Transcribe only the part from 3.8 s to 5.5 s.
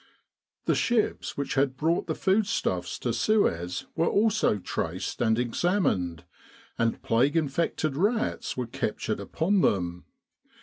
were also traced and